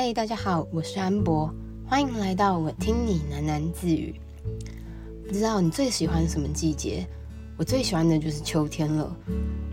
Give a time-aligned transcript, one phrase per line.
[0.00, 1.52] 嗨，大家好，我是安博，
[1.84, 4.14] 欢迎来到我听你喃喃自语。
[5.26, 7.04] 不知道你最喜欢什么季节？
[7.56, 9.12] 我最喜欢的就是秋天了。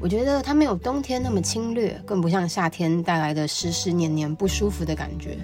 [0.02, 5.38] 我觉得它没有冬天那么侵略，更不像夏天带来的湿湿黏黏不舒服的感觉。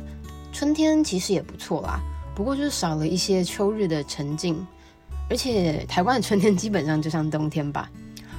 [0.51, 1.99] 春天其实也不错啦，
[2.33, 4.65] 不过就是少了一些秋日的沉静。
[5.29, 7.87] 而且台湾的春天基本上就像冬天吧，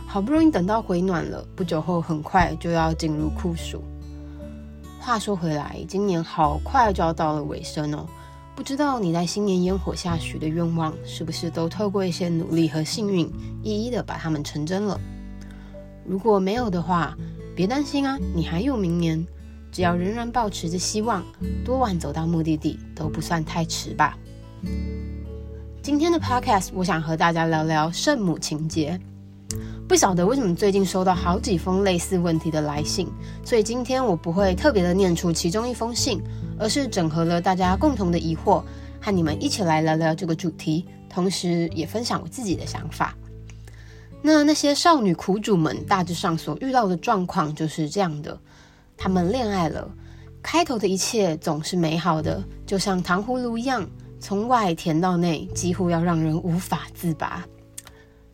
[0.08, 3.80] 好不容易等到回暖了，不久后很快就要进入酷暑。
[5.02, 8.06] 话说回来，今年好快就要到了尾声哦。
[8.54, 13.28] 不知道你在新年烟火下许的愿望，是不是都透过一些努力和幸运，
[13.64, 15.00] 一一的把它们成真了？
[16.06, 17.16] 如果没有的话，
[17.56, 19.26] 别担心啊，你还有明年。
[19.72, 21.24] 只要仍然抱持着希望，
[21.64, 24.16] 多晚走到目的地都不算太迟吧。
[25.82, 29.00] 今天的 Podcast，我想和大家聊聊圣母情节。
[29.88, 33.06] 不晓得为什么最近收到好几封类似问题的来信，
[33.44, 36.18] 所以今天我不会特别的念出其中一封信，
[36.58, 38.62] 而是整合了大家共同的疑惑，
[39.00, 43.14] 和你们一起来聊聊这个主题，同时也分享我自己的想法。
[44.22, 48.38] 那那些少女苦主们大致上所遇到的状况就是这样的：
[48.96, 49.90] 她们恋爱了，
[50.42, 53.86] 开头的一切总是美好的，就像糖葫芦一样，
[54.20, 57.44] 从外甜到内，几乎要让人无法自拔。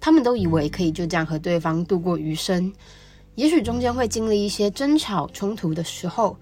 [0.08, 2.72] 他们都以为可以就这样和对方度过余生，
[3.34, 6.34] 也许中间会经历一些争吵冲突的时候，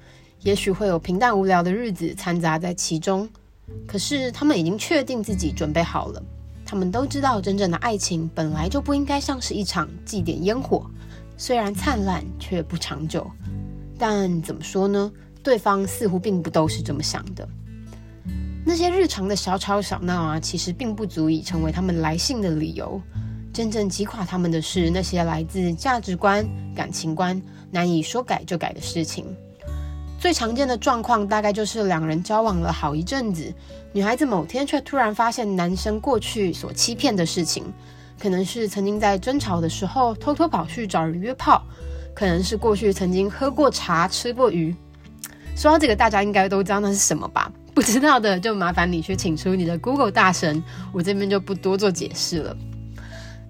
[0.43, 3.29] 也许会有平淡无聊的日子掺杂在其中。
[3.85, 6.23] 可是他们已经确定自己准备好了，
[6.65, 10.89] 他们都知道真正的爱情本来就不应该像是一场祭奠烟火，
[11.37, 13.29] 虽然灿烂却不长久。
[13.99, 15.11] 但怎么说呢？
[15.43, 17.49] 对方似乎并不都是这么想的。
[18.65, 23.03] 那些日常的小吵小闹啊，其实并不足以成为他们来信的理由。
[23.57, 27.41] 真正击垮他们的是那些来自价值观、感情观
[27.71, 29.25] 难以说改就改的事情。
[30.21, 33.51] 最常见的状况大概就是两人交往了好一阵子，
[33.95, 37.65] 女孩子某天却突然发现男生过去所欺骗的事情，
[38.21, 41.65] 可能是曾经在争吵的时候偷偷跑去找人约炮，
[42.15, 44.77] 可能是过去曾经喝过茶、吃过鱼。
[45.57, 47.51] 说到这个，大家应该都知道那是什么吧？
[47.75, 52.55] 不知道的就麻烦你去请出你的 Google 大神，我这边就不多做解释了。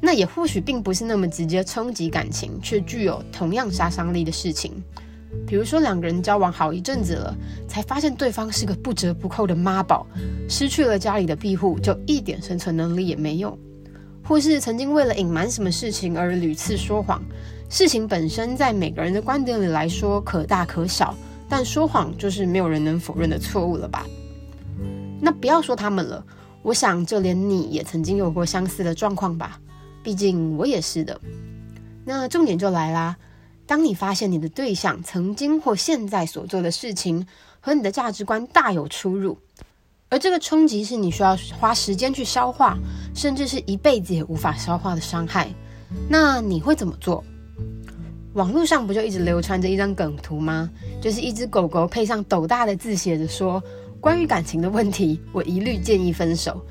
[0.00, 4.72] 那也或许并不是那么直接冲击感情，却具有同样杀伤力的事情。
[5.46, 7.36] 比如说，两个人交往好一阵子了，
[7.68, 10.06] 才发现对方是个不折不扣的妈宝，
[10.48, 13.50] 失去了家里的庇护，就一点生存能力也没有；
[14.24, 17.22] 或是曾经为了隐瞒什么事情而屡次说谎，
[17.68, 21.14] 事情本身在每个人的观点里来说可大可小，
[21.48, 24.06] 但说谎就是没有人能否认的错误了吧？
[25.20, 26.24] 那不要说他们了，
[26.62, 29.60] 我想就连你也曾经有过相似的状况吧。
[30.06, 31.20] 毕竟我也是的，
[32.04, 33.16] 那重点就来啦。
[33.66, 37.26] 当你发现你的对象曾经或现在所做的事情
[37.58, 39.36] 和你的价值观大有出入，
[40.08, 42.78] 而这个冲击是你需要花时间去消化，
[43.16, 45.52] 甚至是一辈子也无法消化的伤害，
[46.08, 47.24] 那你会怎么做？
[48.34, 50.70] 网络上不就一直流传着一张梗图吗？
[51.02, 53.60] 就是一只狗狗配上斗大的字写着说
[54.00, 56.64] ：“关于感情的问题，我一律建议分手。”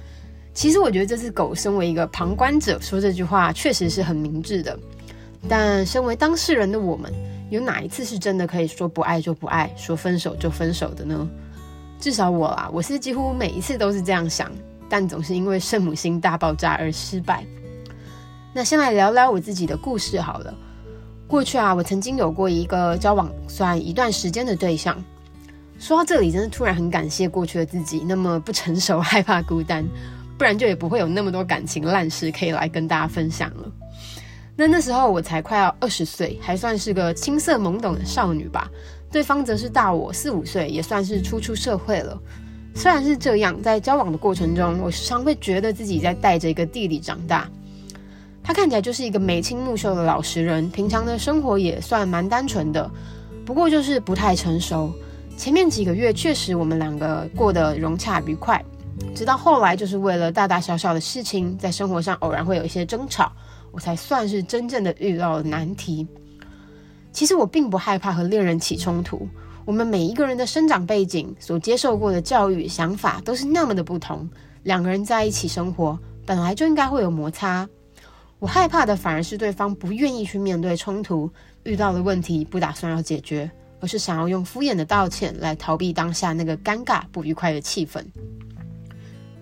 [0.55, 4.79] 其实我觉得这只狗身为一个旁观者说这句话确实是很明智的，
[5.49, 7.13] 但身为当事人的我们，
[7.49, 11.27] 有哪一次是真的可以说不爱就不爱，说分手就分手的呢？
[11.99, 14.49] 至少我啦，我是几乎每一次都是这样想，
[14.89, 17.45] 但总是因为圣母心大爆炸而失败。
[18.53, 20.53] 那先来聊聊我自己的故事好了。
[21.27, 24.95] 过去啊，我曾经有过一个交往算一段时间的对象。
[25.77, 29.85] 说到这里，真的突然很感谢过去的自己，那么不成熟，害怕孤单。
[30.38, 33.72] 不然就也不会有那么多感情烂事可以来跟大家分享了。
[34.56, 38.69] 那那时候我才快要二十岁，还算是个青涩懵懂的少女吧。
[39.12, 42.18] 对方则是大我四五岁，也算是初出社会了。
[42.73, 47.49] 虽然是这样，在交往的过程中，我时常会觉得自己在带着一个弟弟长大。
[48.43, 52.90] 他看起来就是一个眉清目秀的老实人，平常的生活也算蛮单纯的，
[53.46, 54.93] 不过就是不太成熟。
[55.38, 58.64] 前面几个月确实我们两个过得融洽愉快。
[59.13, 63.31] 直到后来，就是为了大大小小的事情，在生活上偶然会有一些争吵，
[63.71, 66.07] 我才算是真正的遇到了难题。
[67.11, 69.27] 其实我并不害怕和恋人起冲突，
[69.63, 74.29] 我们每一个人的生长背景、所接受过的教育、想法都是那么的不同，
[74.63, 77.67] 两个人在一起生活，本来就应该会有摩擦。
[78.39, 81.29] 我害怕的反而是对方不愿意去面对冲突，
[81.63, 83.49] 遇到了问题不打算要解决，
[83.79, 88.03] 而是想要用敷衍的道歉来逃避当下那个尴尬不愉快的气氛。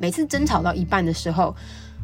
[0.04, 1.56] 每次争吵到一半的时候，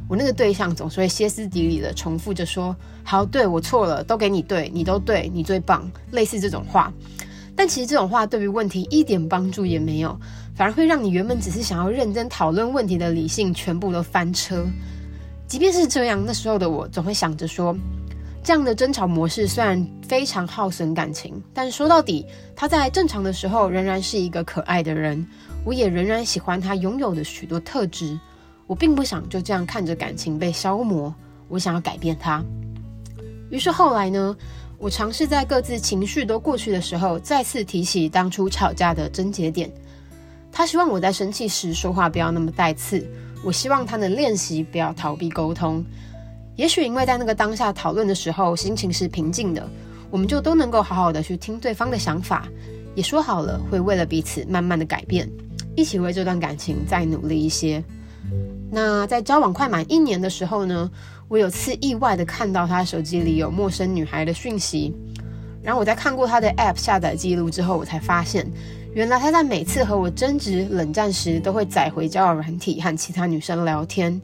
[0.07, 2.73] 我那个对象总是会歇斯底里的重复着说
[3.03, 6.93] ：“好，对，我错了，都给你对，你都对，你最棒。”类似这种话，
[7.57, 10.17] 但其实这种话对于问题一点帮助也没有，
[10.55, 14.65] 反而会让你原本只是想要认真讨论问题的理性全部都翻车。
[15.45, 17.75] 即便是这样，那时候的我总会想着说，
[18.49, 22.25] 这样的争吵模式虽然非常耗损感情，但说到底，
[22.55, 25.23] 他在正常的时候仍然是一个可爱的人，
[25.63, 28.19] 我也仍然喜欢他拥有的许多特质。
[28.65, 31.13] 我并不想就这样看着感情被消磨，
[31.47, 32.43] 我想要改变他。
[33.51, 34.35] 于是后来呢，
[34.79, 39.71] 我尝试在各自情绪都过去的时候，再次提起当初吵架的症结点。
[40.51, 43.07] 他希望我在生气时说话不要那么带刺，
[43.43, 45.85] 我希望他能练习不要逃避沟通。
[46.59, 49.65] 也许因为在那个当下讨论的时候心情是平静的，
[50.11, 52.49] 我们就都能够好好的去听对方的想法，
[52.95, 55.25] 也说好了会为了彼此慢慢的改变，
[55.73, 57.81] 一起为这段感情再努力一些。
[58.69, 60.91] 那在交往快满一年的时候呢，
[61.29, 64.93] 我有次意外的看到他手机里有陌生女孩的讯息，
[65.63, 68.45] 然后我在看过他的 App 下载记录之后，我才发现，
[68.93, 74.21] 原来他在每次和我争执冷战时，都会载回交友软体和其他女生聊天。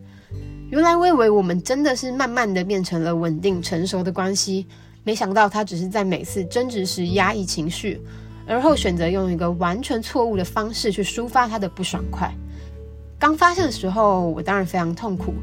[0.71, 4.65] 原来我以为我们真的是慢慢的变成了稳定成熟的关系，
[5.03, 8.01] 没想到他只是在每次争执时压抑情绪，
[8.47, 12.33] 而后选择用一个完全错误的方式去抒发他的不爽快。
[13.19, 15.35] 刚发现的时候，我当然非常痛苦，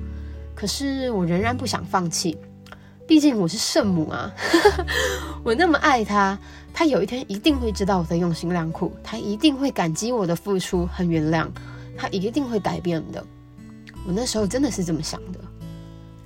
[0.55, 2.37] 可是我仍然不想放弃，
[3.07, 4.31] 毕竟我是圣母啊，
[5.45, 6.37] 我那么爱他，
[6.75, 11.47] 他有一天一定会知道我的用心良苦，他一定会感激我的付出和原谅，
[11.97, 13.25] 他一定会改变的。
[14.07, 15.39] 我那时候真的是这么想的。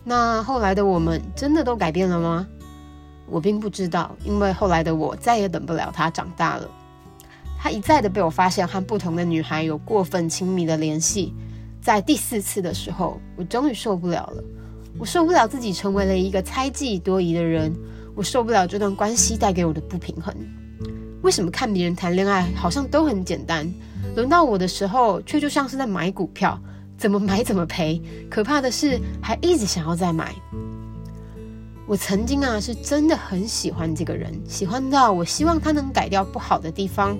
[0.04, 2.46] 那后来的我们真的都改变了吗？
[3.28, 6.70] 我并不知道，因为后来的我再也等不了他长大了。
[7.58, 11.34] 他一再的被我发现和不同的女孩有过分亲密的联系。
[11.80, 14.44] 在第四次的时候，我终于受不了了。
[14.98, 17.74] 我受不了自己成为了一个猜忌多疑的人。
[18.14, 20.34] 我受不了这段关系带给我的不平衡。
[21.22, 23.70] 为什么看别人谈恋爱好像都很简单，
[24.14, 26.58] 轮到我的时候却就像是在买股票？
[26.96, 28.00] 怎么买怎么赔，
[28.30, 30.34] 可怕的是还一直想要再买。
[31.86, 37.16] 我曾经啊是真的很喜欢这个人，喜欢到我希望他能改掉不好的地方，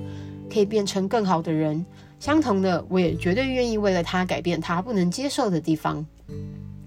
[0.53, 1.85] 可以变成更好的人。
[2.19, 6.05] 相同的，我也绝对愿意为了他改变他不能接受的地方。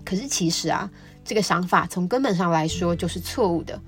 [0.04, 0.90] 可是其实啊，
[1.24, 3.80] 这个想法从根本上来说就是错误的。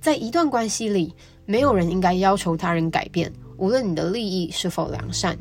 [0.00, 1.14] 在一段关系里，
[1.46, 5.38] 没有人应该要求他人改变，无论你的利益是否良善。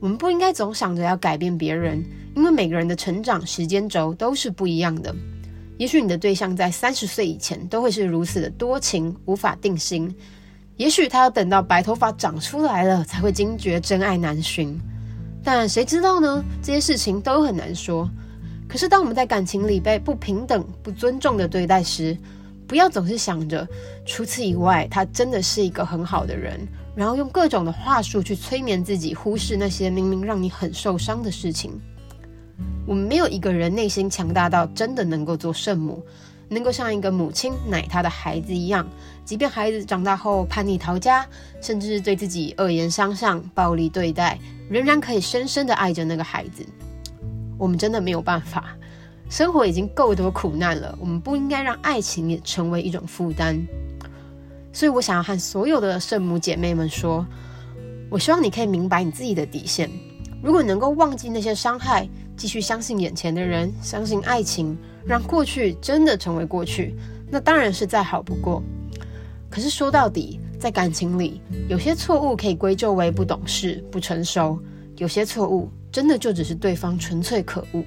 [0.00, 2.04] 我们不应该总想着要改变别人，
[2.36, 5.14] 因为每个人的成长时间轴都是不一样的。
[5.76, 10.08] 也许你的对象在三十岁以前都会是如此的多情，无法定心；
[10.76, 14.78] 也许他要等到白头发长出来了，才会惊觉真爱难寻。
[15.42, 16.44] 但谁知道呢？
[16.62, 18.08] 这些事情都很难说。
[18.68, 22.16] 可是当我们在感情里被不平等、不尊重的对待时，
[22.66, 23.66] 不要总是想着
[24.04, 26.60] 除此以外，他真的是一个很好的人。
[26.98, 31.80] 然后用各种的话术去催眠自己，忽视那些明明让你很受伤的事情。
[32.84, 36.04] 我们没有一个人内心强大到真的能够做圣母，
[36.48, 38.84] 能够像一个母亲奶他的孩子一样，
[39.24, 41.24] 即便孩子长大后叛逆逃家，
[41.60, 44.36] 甚至对自己恶言相向、暴力对待，
[44.68, 46.66] 仍然可以深深的爱着那个孩子。
[47.56, 48.76] 我们真的没有办法，
[49.30, 53.56] 生活已经够多苦难了，我们不应该让爱情也成为一种负担。
[54.72, 57.26] 所以我想要和所有的圣母姐妹们说，
[58.10, 59.90] 我希望你可以明白你自己的底线。
[60.42, 66.94] 如果能够忘记那些伤害，继续相信眼前的人，相信爱情，让过去真的成为过去，
[67.28, 68.62] 那当然是再好不过。
[69.50, 74.56] 可是说到底，在感情里，有些错误可以归咎为不懂事、不成熟；
[74.98, 77.82] 有些错误真的就只是对方纯粹可恶。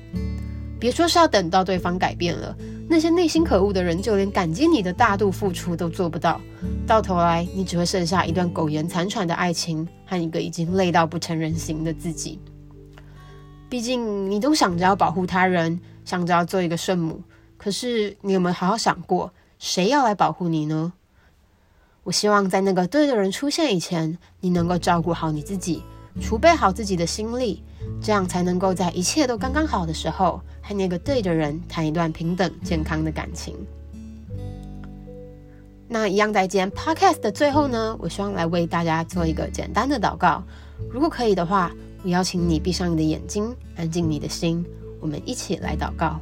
[0.80, 2.54] 别说是要等到对方改变了。
[2.92, 6.42] 那些内心可恶的人，就连感激你的大度付出都做不到，
[6.86, 12.38] 到头来你只会剩下一段苟延残喘的爱情和一个已经累到不成人形的自己。
[13.70, 17.24] 毕竟你都想着要保护他人，想着要做一个圣母，
[17.58, 20.92] 可是你有没有好好想过，谁要来保护你呢？
[22.04, 25.82] 我希望在那个对的人出现以前，你能够照顾好你自己，
[26.20, 27.64] 储备好自己的心力，
[28.02, 30.42] 这样才能够在一切都刚刚好的时候。
[30.64, 33.56] 和那个对的人谈一段平等健康的感情。
[35.88, 40.44] 那一样，在今天 podcast 的最后呢，我希望来为大家做一个简单的祷告。
[40.92, 41.72] 如果可以的话，
[42.04, 44.64] 我邀请你闭上你的眼睛，安静你的心，
[45.00, 46.20] 我们一起来祷告。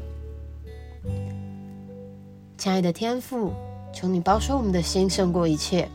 [2.57, 3.51] 亲爱的天父，
[3.93, 5.87] 求你保守我们的心胜过一切。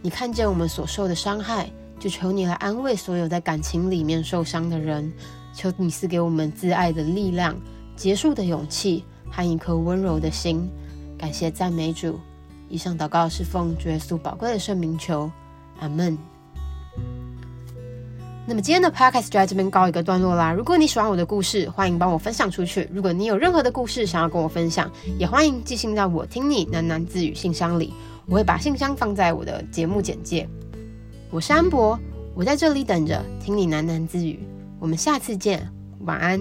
[0.00, 5.12] 你看见我们所受的伤害，就求你来安慰所有在感情里面受伤的人。
[5.54, 7.56] 求你赐给我们自爱的力量、
[7.96, 10.70] 结束的勇气和一颗温柔的心。
[11.18, 12.18] 感谢赞美主。
[12.68, 15.28] 以上祷告是奉耶稣宝贵的圣名求，
[15.80, 16.16] 阿门。
[18.46, 20.52] 那么今天的 podcast 就在这边告一个段落啦。
[20.52, 22.88] 如果你喜欢我的故事，欢迎帮我分享出去。
[22.92, 24.88] 如果你有任何的故事想要跟我分享，
[25.18, 27.92] 也欢迎寄信到我听你喃喃自语信箱里，
[28.26, 30.48] 我会把信箱放在我的节目简介。
[31.30, 31.98] 我是安博，
[32.34, 34.40] 我在这里等着听你喃喃自语。
[34.80, 35.70] 我们下次见，
[36.00, 36.40] 晚安。